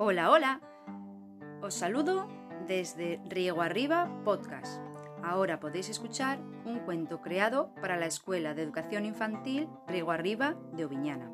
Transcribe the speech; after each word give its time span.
Hola, 0.00 0.30
hola. 0.30 0.60
Os 1.60 1.74
saludo 1.74 2.28
desde 2.68 3.20
Riego 3.28 3.62
Arriba 3.62 4.08
Podcast. 4.24 4.80
Ahora 5.24 5.58
podéis 5.58 5.88
escuchar 5.88 6.38
un 6.64 6.78
cuento 6.78 7.20
creado 7.20 7.74
para 7.80 7.96
la 7.96 8.06
Escuela 8.06 8.54
de 8.54 8.62
Educación 8.62 9.04
Infantil 9.04 9.68
Riego 9.88 10.12
Arriba 10.12 10.54
de 10.70 10.84
Oviñana. 10.84 11.28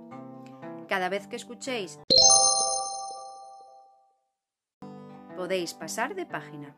Cada 0.89 1.11
vez 1.11 1.27
que 1.27 1.37
escuchéis 1.37 2.01
podéis 5.37 5.75
pasar 5.75 6.15
de 6.15 6.25
página. 6.25 6.75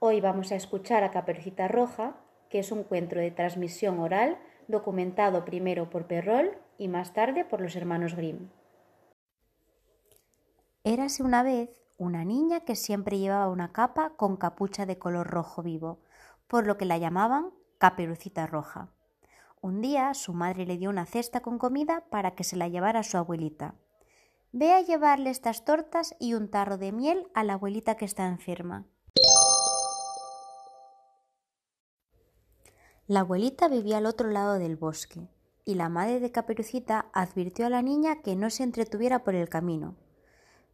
Hoy 0.00 0.20
vamos 0.20 0.50
a 0.50 0.56
escuchar 0.56 1.04
a 1.04 1.12
Caperucita 1.12 1.68
Roja, 1.68 2.16
que 2.50 2.58
es 2.58 2.72
un 2.72 2.82
cuento 2.82 3.14
de 3.14 3.30
transmisión 3.30 4.00
oral 4.00 4.38
documentado 4.66 5.44
primero 5.44 5.88
por 5.88 6.08
Perrol 6.08 6.58
y 6.78 6.88
más 6.88 7.12
tarde 7.12 7.44
por 7.44 7.60
los 7.60 7.76
hermanos 7.76 8.16
Grimm. 8.16 8.48
Érase 10.84 11.22
una 11.22 11.42
vez 11.42 11.70
una 11.96 12.24
niña 12.24 12.60
que 12.60 12.76
siempre 12.76 13.18
llevaba 13.18 13.48
una 13.48 13.72
capa 13.72 14.10
con 14.16 14.36
capucha 14.36 14.86
de 14.86 14.98
color 14.98 15.26
rojo 15.26 15.62
vivo, 15.62 15.98
por 16.46 16.66
lo 16.66 16.76
que 16.78 16.84
la 16.84 16.98
llamaban 16.98 17.50
Caperucita 17.78 18.46
Roja. 18.46 18.88
Un 19.60 19.80
día 19.80 20.14
su 20.14 20.32
madre 20.32 20.66
le 20.66 20.78
dio 20.78 20.88
una 20.88 21.04
cesta 21.04 21.40
con 21.40 21.58
comida 21.58 22.04
para 22.10 22.36
que 22.36 22.44
se 22.44 22.56
la 22.56 22.68
llevara 22.68 23.00
a 23.00 23.04
su 23.04 23.16
abuelita. 23.16 23.74
Ve 24.52 24.72
a 24.72 24.80
llevarle 24.80 25.30
estas 25.30 25.64
tortas 25.64 26.14
y 26.20 26.34
un 26.34 26.48
tarro 26.48 26.78
de 26.78 26.92
miel 26.92 27.28
a 27.34 27.42
la 27.42 27.54
abuelita 27.54 27.96
que 27.96 28.04
está 28.04 28.26
enferma. 28.28 28.86
La 33.08 33.20
abuelita 33.20 33.68
vivía 33.68 33.98
al 33.98 34.06
otro 34.06 34.30
lado 34.30 34.58
del 34.58 34.76
bosque, 34.76 35.28
y 35.64 35.74
la 35.74 35.88
madre 35.88 36.20
de 36.20 36.30
Caperucita 36.30 37.06
advirtió 37.12 37.66
a 37.66 37.70
la 37.70 37.82
niña 37.82 38.22
que 38.22 38.36
no 38.36 38.48
se 38.50 38.62
entretuviera 38.62 39.24
por 39.24 39.34
el 39.34 39.48
camino. 39.48 39.96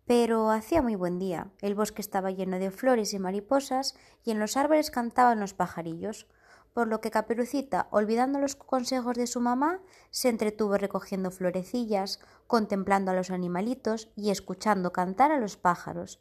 Pero 0.07 0.51
hacía 0.51 0.83
muy 0.83 0.97
buen 0.97 1.19
día, 1.19 1.51
el 1.63 1.75
bosque 1.75 2.03
estaba 2.03 2.31
lleno 2.31 2.59
de 2.59 2.71
flores 2.71 3.15
y 3.15 3.19
mariposas, 3.19 3.97
y 4.23 4.33
en 4.33 4.39
los 4.39 4.57
árboles 4.57 4.91
cantaban 4.91 5.41
los 5.41 5.55
pajarillos, 5.55 6.27
por 6.75 6.89
lo 6.89 7.01
que 7.01 7.11
Caperucita, 7.11 7.89
olvidando 7.91 8.39
los 8.39 8.57
consejos 8.57 9.17
de 9.17 9.27
su 9.27 9.41
mamá, 9.41 9.81
se 10.11 10.29
entretuvo 10.29 10.77
recogiendo 10.77 11.31
florecillas, 11.31 12.21
contemplando 12.47 13.13
a 13.13 13.15
los 13.15 13.31
animalitos 13.31 14.11
y 14.17 14.31
escuchando 14.31 14.93
cantar 14.93 15.33
a 15.33 15.39
los 15.39 15.57
pájaros. 15.57 16.21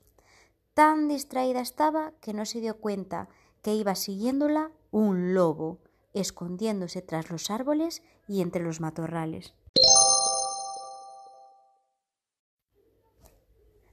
Tan 0.74 1.08
distraída 1.08 1.60
estaba 1.60 2.14
que 2.22 2.34
no 2.34 2.46
se 2.46 2.62
dio 2.62 2.78
cuenta 2.78 3.28
que 3.62 3.74
iba 3.74 3.96
siguiéndola 3.96 4.72
un 4.92 5.34
lobo, 5.34 5.80
escondiéndose 6.14 7.02
tras 7.02 7.32
los 7.32 7.50
árboles 7.50 8.04
y 8.28 8.42
entre 8.42 8.64
los 8.64 8.80
matorrales. 8.80 9.56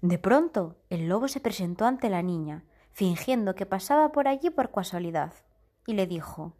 De 0.02 0.18
pronto, 0.18 0.76
el 0.88 1.08
lobo 1.08 1.28
se 1.28 1.40
presentó 1.40 1.84
ante 1.84 2.08
la 2.08 2.22
niña, 2.22 2.64
fingiendo 2.90 3.54
que 3.54 3.66
pasaba 3.66 4.12
por 4.12 4.28
allí 4.28 4.48
por 4.48 4.72
casualidad, 4.72 5.34
y 5.86 5.92
le 5.92 6.06
dijo 6.06 6.54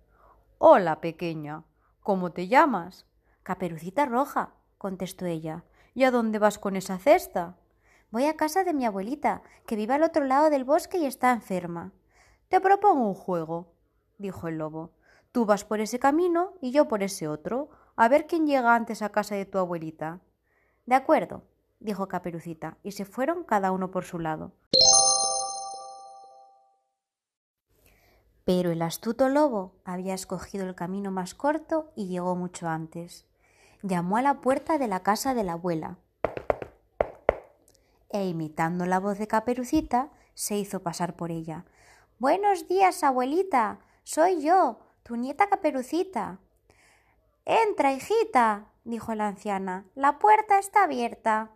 Hola, 0.59 1.01
pequeña. 1.01 1.65
¿Cómo 2.01 2.33
te 2.33 2.49
llamas? 2.49 3.07
Caperucita 3.43 4.05
Roja, 4.05 4.53
contestó 4.77 5.25
ella. 5.25 5.65
¿Y 5.95 6.05
a 6.05 6.11
dónde 6.11 6.39
vas 6.39 6.59
con 6.59 6.77
esa 6.77 6.99
cesta? 6.99 7.57
Voy 8.11 8.27
a 8.27 8.37
casa 8.37 8.63
de 8.63 8.75
mi 8.75 8.85
abuelita, 8.85 9.43
que 9.67 9.77
vive 9.77 9.95
al 9.95 10.03
otro 10.03 10.25
lado 10.25 10.51
del 10.51 10.65
bosque 10.65 10.99
y 10.99 11.07
está 11.07 11.33
enferma. 11.33 11.93
Te 12.49 12.61
propongo 12.61 13.09
un 13.09 13.15
juego, 13.15 13.73
dijo 14.19 14.49
el 14.49 14.59
lobo. 14.59 14.93
Tú 15.33 15.47
vas 15.47 15.65
por 15.65 15.81
ese 15.81 15.99
camino 15.99 16.53
y 16.61 16.73
yo 16.73 16.89
por 16.89 17.03
ese 17.03 17.27
otro, 17.27 17.71
a 17.97 18.09
ver 18.09 18.27
quién 18.27 18.47
llega 18.47 18.75
antes 18.75 19.01
a 19.01 19.09
casa 19.13 19.35
de 19.35 19.47
tu 19.47 19.57
abuelita. 19.57 20.21
De 20.85 20.95
acuerdo, 20.95 21.45
dijo 21.81 22.09
Caperucita, 22.09 22.79
y 22.83 22.93
se 22.93 23.05
fueron 23.05 23.45
cada 23.45 23.73
uno 23.73 23.91
por 23.91 24.05
su 24.05 24.19
lado. 24.19 24.53
Pero 28.45 28.71
el 28.71 28.83
astuto 28.83 29.29
lobo 29.29 29.75
había 29.85 30.15
escogido 30.15 30.67
el 30.67 30.75
camino 30.75 31.11
más 31.11 31.35
corto 31.35 31.93
y 31.97 32.09
llegó 32.09 32.37
mucho 32.37 32.69
antes. 32.69 33.27
Llamó 33.83 34.17
a 34.17 34.23
la 34.23 34.41
puerta 34.41 34.79
de 34.79 34.89
la 34.89 35.03
casa 35.03 35.35
de 35.35 35.45
la 35.45 35.53
abuela 35.53 35.99
e 38.11 38.27
imitando 38.27 38.87
la 38.87 38.99
voz 38.99 39.19
de 39.19 39.27
Caperucita, 39.27 40.11
se 40.35 40.57
hizo 40.57 40.83
pasar 40.83 41.17
por 41.17 41.31
ella. 41.31 41.65
Buenos 42.19 42.69
días, 42.69 43.03
abuelita. 43.05 43.79
Soy 44.03 44.43
yo, 44.43 44.81
tu 45.03 45.17
nieta 45.17 45.49
Caperucita. 45.49 46.39
Entra, 47.45 47.93
hijita, 47.93 48.67
dijo 48.85 49.15
la 49.15 49.29
anciana. 49.29 49.87
La 49.95 50.19
puerta 50.19 50.59
está 50.59 50.85
abierta. 50.85 51.51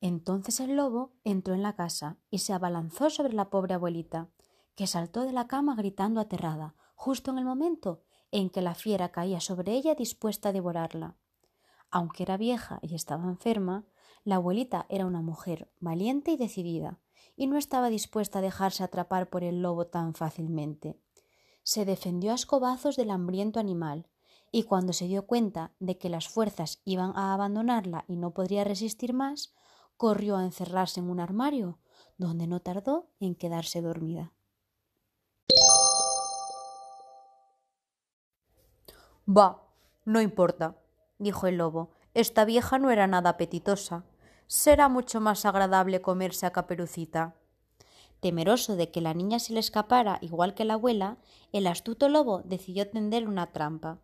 Entonces 0.00 0.60
el 0.60 0.76
lobo 0.76 1.12
entró 1.24 1.54
en 1.54 1.62
la 1.62 1.76
casa 1.76 2.18
y 2.30 2.40
se 2.40 2.52
abalanzó 2.52 3.08
sobre 3.08 3.32
la 3.32 3.48
pobre 3.48 3.72
abuelita, 3.72 4.28
que 4.74 4.86
saltó 4.86 5.22
de 5.22 5.32
la 5.32 5.46
cama 5.46 5.74
gritando 5.76 6.20
aterrada, 6.20 6.74
justo 6.94 7.30
en 7.30 7.38
el 7.38 7.46
momento 7.46 8.02
en 8.30 8.50
que 8.50 8.60
la 8.60 8.74
fiera 8.74 9.12
caía 9.12 9.40
sobre 9.40 9.72
ella 9.72 9.94
dispuesta 9.94 10.50
a 10.50 10.52
devorarla. 10.52 11.16
Aunque 11.90 12.24
era 12.24 12.36
vieja 12.36 12.80
y 12.82 12.94
estaba 12.94 13.24
enferma, 13.24 13.86
la 14.24 14.36
abuelita 14.36 14.84
era 14.88 15.06
una 15.06 15.22
mujer 15.22 15.72
valiente 15.80 16.32
y 16.32 16.36
decidida, 16.36 16.98
y 17.36 17.46
no 17.46 17.56
estaba 17.56 17.88
dispuesta 17.88 18.40
a 18.40 18.42
dejarse 18.42 18.84
atrapar 18.84 19.30
por 19.30 19.42
el 19.42 19.62
lobo 19.62 19.86
tan 19.86 20.14
fácilmente. 20.14 21.00
Se 21.62 21.84
defendió 21.84 22.32
a 22.32 22.34
escobazos 22.34 22.96
del 22.96 23.10
hambriento 23.10 23.58
animal, 23.58 24.06
y 24.54 24.62
cuando 24.62 24.92
se 24.92 25.08
dio 25.08 25.26
cuenta 25.26 25.72
de 25.80 25.98
que 25.98 26.08
las 26.08 26.28
fuerzas 26.28 26.80
iban 26.84 27.10
a 27.16 27.34
abandonarla 27.34 28.04
y 28.06 28.14
no 28.14 28.30
podría 28.30 28.62
resistir 28.62 29.12
más, 29.12 29.52
corrió 29.96 30.36
a 30.36 30.44
encerrarse 30.44 31.00
en 31.00 31.10
un 31.10 31.18
armario, 31.18 31.80
donde 32.18 32.46
no 32.46 32.60
tardó 32.60 33.08
en 33.18 33.34
quedarse 33.34 33.82
dormida. 33.82 34.32
Va, 39.28 39.66
no 40.04 40.20
importa, 40.20 40.76
dijo 41.18 41.48
el 41.48 41.56
lobo. 41.56 41.90
Esta 42.14 42.44
vieja 42.44 42.78
no 42.78 42.92
era 42.92 43.08
nada 43.08 43.30
apetitosa. 43.30 44.04
Será 44.46 44.88
mucho 44.88 45.20
más 45.20 45.44
agradable 45.46 46.00
comerse 46.00 46.46
a 46.46 46.52
Caperucita. 46.52 47.34
Temeroso 48.20 48.76
de 48.76 48.92
que 48.92 49.00
la 49.00 49.14
niña 49.14 49.40
se 49.40 49.52
le 49.52 49.58
escapara 49.58 50.18
igual 50.20 50.54
que 50.54 50.64
la 50.64 50.74
abuela, 50.74 51.18
el 51.50 51.66
astuto 51.66 52.08
lobo 52.08 52.42
decidió 52.44 52.88
tender 52.88 53.26
una 53.26 53.50
trampa. 53.50 53.98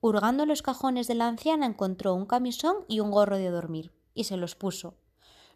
Hurgando 0.00 0.46
los 0.46 0.62
cajones 0.62 1.08
de 1.08 1.14
la 1.14 1.26
anciana 1.26 1.66
encontró 1.66 2.14
un 2.14 2.26
camisón 2.26 2.84
y 2.86 3.00
un 3.00 3.10
gorro 3.10 3.36
de 3.36 3.50
dormir, 3.50 3.92
y 4.14 4.24
se 4.24 4.36
los 4.36 4.54
puso. 4.54 4.94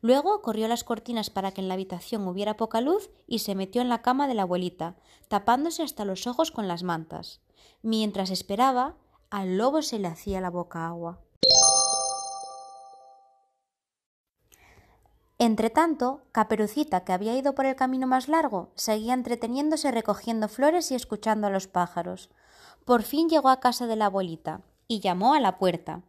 Luego 0.00 0.42
corrió 0.42 0.66
las 0.66 0.82
cortinas 0.82 1.30
para 1.30 1.52
que 1.52 1.60
en 1.60 1.68
la 1.68 1.74
habitación 1.74 2.26
hubiera 2.26 2.56
poca 2.56 2.80
luz 2.80 3.10
y 3.28 3.38
se 3.38 3.54
metió 3.54 3.82
en 3.82 3.88
la 3.88 4.02
cama 4.02 4.26
de 4.26 4.34
la 4.34 4.42
abuelita, 4.42 4.96
tapándose 5.28 5.84
hasta 5.84 6.04
los 6.04 6.26
ojos 6.26 6.50
con 6.50 6.66
las 6.66 6.82
mantas. 6.82 7.40
Mientras 7.82 8.30
esperaba, 8.30 8.96
al 9.30 9.56
lobo 9.56 9.80
se 9.80 10.00
le 10.00 10.08
hacía 10.08 10.40
la 10.40 10.50
boca 10.50 10.88
agua. 10.88 11.20
Entretanto, 15.38 16.22
Caperucita, 16.32 17.04
que 17.04 17.12
había 17.12 17.36
ido 17.36 17.54
por 17.54 17.66
el 17.66 17.74
camino 17.74 18.06
más 18.06 18.28
largo, 18.28 18.72
seguía 18.74 19.14
entreteniéndose 19.14 19.90
recogiendo 19.90 20.48
flores 20.48 20.90
y 20.90 20.94
escuchando 20.94 21.46
a 21.46 21.50
los 21.50 21.66
pájaros. 21.68 22.28
Por 22.84 23.02
fin 23.02 23.28
llegó 23.28 23.48
a 23.48 23.60
casa 23.60 23.86
de 23.86 23.96
la 23.96 24.06
abuelita 24.06 24.62
y 24.88 25.00
llamó 25.00 25.34
a 25.34 25.40
la 25.40 25.58
puerta. 25.58 26.02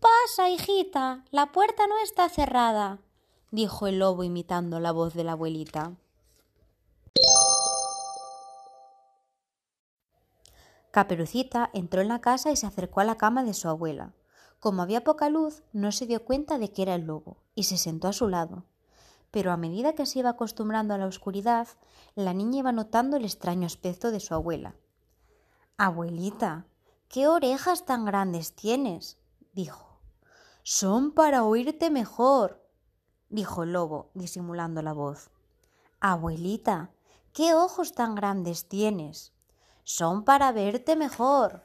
Pasa, 0.00 0.48
hijita, 0.48 1.24
la 1.30 1.52
puerta 1.52 1.86
no 1.86 1.98
está 2.02 2.28
cerrada, 2.28 2.98
dijo 3.50 3.86
el 3.86 3.98
lobo 3.98 4.24
imitando 4.24 4.80
la 4.80 4.92
voz 4.92 5.14
de 5.14 5.24
la 5.24 5.32
abuelita. 5.32 5.92
Caperucita 10.90 11.70
entró 11.72 12.00
en 12.00 12.08
la 12.08 12.20
casa 12.20 12.50
y 12.50 12.56
se 12.56 12.66
acercó 12.66 13.00
a 13.00 13.04
la 13.04 13.16
cama 13.16 13.44
de 13.44 13.52
su 13.52 13.68
abuela. 13.68 14.14
Como 14.60 14.80
había 14.80 15.04
poca 15.04 15.28
luz, 15.28 15.62
no 15.72 15.92
se 15.92 16.06
dio 16.06 16.24
cuenta 16.24 16.56
de 16.56 16.72
que 16.72 16.82
era 16.82 16.94
el 16.94 17.02
lobo 17.02 17.36
y 17.54 17.64
se 17.64 17.76
sentó 17.76 18.08
a 18.08 18.12
su 18.12 18.28
lado. 18.28 18.64
Pero 19.34 19.50
a 19.50 19.56
medida 19.56 19.96
que 19.96 20.06
se 20.06 20.20
iba 20.20 20.30
acostumbrando 20.30 20.94
a 20.94 20.98
la 20.98 21.08
oscuridad, 21.08 21.66
la 22.14 22.32
niña 22.32 22.60
iba 22.60 22.70
notando 22.70 23.16
el 23.16 23.24
extraño 23.24 23.66
aspecto 23.66 24.12
de 24.12 24.20
su 24.20 24.32
abuela. 24.32 24.76
Abuelita, 25.76 26.68
¿qué 27.08 27.26
orejas 27.26 27.84
tan 27.84 28.04
grandes 28.04 28.54
tienes? 28.54 29.18
dijo. 29.52 29.98
Son 30.62 31.10
para 31.10 31.42
oírte 31.42 31.90
mejor, 31.90 32.64
dijo 33.28 33.64
el 33.64 33.72
lobo, 33.72 34.12
disimulando 34.14 34.82
la 34.82 34.92
voz. 34.92 35.32
Abuelita, 35.98 36.92
¿qué 37.32 37.54
ojos 37.54 37.92
tan 37.92 38.14
grandes 38.14 38.68
tienes? 38.68 39.32
Son 39.82 40.24
para 40.24 40.52
verte 40.52 40.94
mejor. 40.94 41.64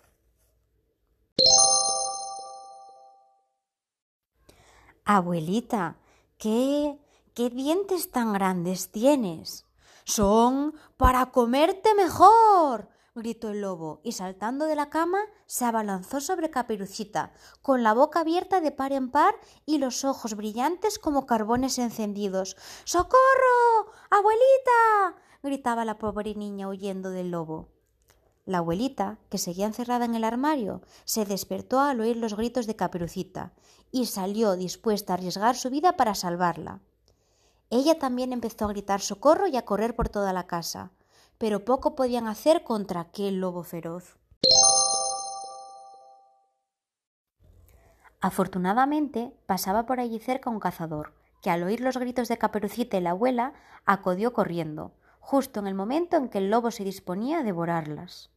Abuelita, 5.05 5.97
¿qué, 6.39 6.99
qué 7.39 7.49
dientes 7.49 8.11
tan 8.11 8.33
grandes 8.33 8.91
tienes? 8.91 9.65
Son 10.03 10.73
para 10.97 11.27
comerte 11.27 11.95
mejor. 11.95 12.89
gritó 13.15 13.51
el 13.51 13.61
lobo 13.61 14.01
y 14.03 14.11
saltando 14.11 14.65
de 14.65 14.75
la 14.75 14.89
cama 14.89 15.19
se 15.45 15.63
abalanzó 15.63 16.19
sobre 16.19 16.49
Caperucita, 16.49 17.31
con 17.61 17.81
la 17.81 17.93
boca 17.93 18.19
abierta 18.19 18.59
de 18.59 18.71
par 18.73 18.91
en 18.91 19.09
par 19.09 19.35
y 19.65 19.77
los 19.77 20.03
ojos 20.03 20.35
brillantes 20.35 20.99
como 20.99 21.25
carbones 21.25 21.79
encendidos. 21.79 22.57
¡Socorro! 22.83 23.93
¡Abuelita! 24.09 25.15
gritaba 25.41 25.85
la 25.85 25.97
pobre 25.97 26.35
niña 26.35 26.67
huyendo 26.67 27.09
del 27.09 27.31
lobo. 27.31 27.69
La 28.43 28.57
abuelita, 28.57 29.17
que 29.29 29.37
seguía 29.37 29.65
encerrada 29.65 30.03
en 30.03 30.15
el 30.15 30.25
armario, 30.25 30.81
se 31.05 31.23
despertó 31.23 31.79
al 31.79 32.01
oír 32.01 32.17
los 32.17 32.35
gritos 32.35 32.67
de 32.67 32.75
Caperucita 32.75 33.53
y 33.93 34.07
salió 34.07 34.57
dispuesta 34.57 35.13
a 35.13 35.15
arriesgar 35.15 35.55
su 35.55 35.69
vida 35.69 35.95
para 35.95 36.15
salvarla. 36.15 36.81
Ella 37.71 37.99
también 37.99 38.33
empezó 38.33 38.65
a 38.65 38.69
gritar 38.69 38.99
socorro 38.99 39.47
y 39.47 39.55
a 39.55 39.65
correr 39.65 39.95
por 39.95 40.09
toda 40.09 40.33
la 40.33 40.47
casa, 40.47 40.91
pero 41.37 41.65
poco 41.65 41.95
podían 41.95 42.27
hacer 42.27 42.63
contra 42.63 43.01
aquel 43.01 43.39
lobo 43.39 43.63
feroz. 43.63 44.17
Afortunadamente 48.21 49.33
pasaba 49.45 49.85
por 49.85 49.99
allí 49.99 50.19
cerca 50.19 50.49
un 50.49 50.59
cazador, 50.59 51.13
que 51.41 51.51
al 51.51 51.63
oír 51.63 51.79
los 51.79 51.97
gritos 51.97 52.27
de 52.27 52.37
Caperucita 52.37 52.97
y 52.97 53.01
la 53.01 53.11
abuela 53.11 53.53
acudió 53.85 54.33
corriendo, 54.33 54.91
justo 55.19 55.59
en 55.59 55.67
el 55.67 55.75
momento 55.75 56.17
en 56.17 56.27
que 56.27 56.39
el 56.39 56.49
lobo 56.49 56.71
se 56.71 56.83
disponía 56.83 57.39
a 57.39 57.43
devorarlas. 57.43 58.29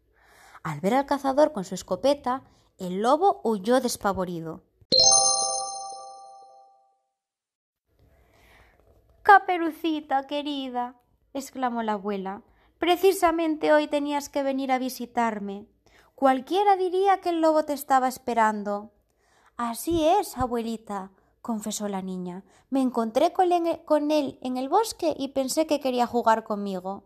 Al 0.62 0.80
ver 0.80 0.94
al 0.94 1.06
cazador 1.06 1.52
con 1.52 1.64
su 1.64 1.74
escopeta, 1.74 2.42
el 2.78 3.00
lobo 3.00 3.40
huyó 3.42 3.80
despavorido. 3.80 4.62
Caperucita, 9.32 10.26
querida, 10.26 10.94
exclamó 11.32 11.82
la 11.82 11.94
abuela, 11.94 12.42
precisamente 12.76 13.72
hoy 13.72 13.88
tenías 13.88 14.28
que 14.28 14.42
venir 14.42 14.70
a 14.70 14.78
visitarme. 14.78 15.64
Cualquiera 16.14 16.76
diría 16.76 17.22
que 17.22 17.30
el 17.30 17.40
lobo 17.40 17.64
te 17.64 17.72
estaba 17.72 18.08
esperando. 18.08 18.92
Así 19.56 20.06
es, 20.06 20.36
abuelita, 20.36 21.12
confesó 21.40 21.88
la 21.88 22.02
niña. 22.02 22.44
Me 22.68 22.82
encontré 22.82 23.32
con 23.32 24.10
él 24.10 24.38
en 24.42 24.58
el 24.58 24.68
bosque 24.68 25.14
y 25.18 25.28
pensé 25.28 25.66
que 25.66 25.80
quería 25.80 26.06
jugar 26.06 26.44
conmigo. 26.44 27.04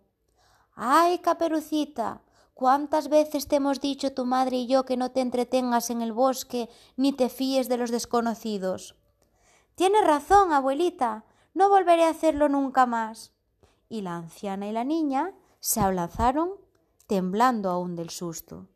Ay, 0.75 1.21
caperucita, 1.21 2.23
¿cuántas 2.55 3.09
veces 3.09 3.47
te 3.47 3.55
hemos 3.55 3.81
dicho 3.81 4.15
tu 4.15 4.25
madre 4.25 4.57
y 4.57 4.67
yo 4.67 4.85
que 4.85 4.97
no 4.97 5.13
te 5.13 5.21
entretengas 5.21 5.91
en 5.91 6.03
el 6.03 6.13
bosque 6.13 6.69
ni 6.97 7.13
te 7.13 7.29
fíes 7.29 7.69
de 7.69 7.77
los 7.77 7.93
desconocidos? 7.93 8.97
Tienes 9.77 10.05
razón, 10.05 10.53
abuelita. 10.53 11.25
No 11.57 11.71
volveré 11.71 12.05
a 12.05 12.11
hacerlo 12.11 12.51
nunca 12.51 12.85
más. 12.85 13.33
Y 13.89 14.03
la 14.03 14.17
anciana 14.17 14.69
y 14.69 14.73
la 14.73 14.85
niña 14.85 15.33
se 15.59 15.81
abrazaron, 15.81 16.51
temblando 17.07 17.71
aún 17.71 17.97
del 17.97 18.11
susto. 18.11 18.69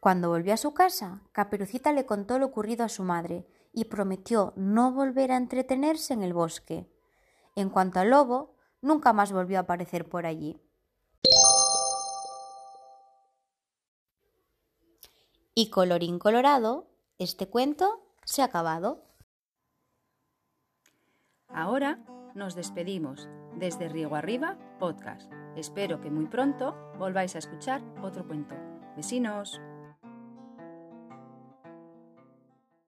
Cuando 0.00 0.30
volvió 0.30 0.52
a 0.52 0.56
su 0.56 0.74
casa, 0.74 1.22
Caperucita 1.30 1.92
le 1.92 2.06
contó 2.06 2.40
lo 2.40 2.46
ocurrido 2.46 2.84
a 2.84 2.88
su 2.88 3.04
madre 3.04 3.46
y 3.72 3.84
prometió 3.84 4.52
no 4.56 4.90
volver 4.90 5.30
a 5.30 5.36
entretenerse 5.36 6.12
en 6.14 6.24
el 6.24 6.34
bosque. 6.34 6.90
En 7.54 7.70
cuanto 7.70 8.00
al 8.00 8.10
lobo, 8.10 8.56
nunca 8.82 9.12
más 9.12 9.30
volvió 9.30 9.58
a 9.58 9.60
aparecer 9.60 10.08
por 10.08 10.26
allí. 10.26 10.60
Y 15.54 15.70
colorín 15.70 16.18
colorado, 16.18 16.88
este 17.18 17.48
cuento 17.48 18.05
se 18.26 18.42
ha 18.42 18.46
acabado. 18.46 19.02
Ahora 21.48 22.04
nos 22.34 22.54
despedimos 22.54 23.28
desde 23.54 23.88
Riego 23.88 24.16
Arriba 24.16 24.58
Podcast. 24.78 25.32
Espero 25.56 26.00
que 26.02 26.10
muy 26.10 26.26
pronto 26.26 26.74
volváis 26.98 27.34
a 27.34 27.38
escuchar 27.38 27.82
otro 28.02 28.26
cuento. 28.26 28.54
Vecinos. 28.96 29.58